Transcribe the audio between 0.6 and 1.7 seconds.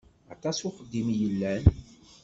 uxeddim i yellan.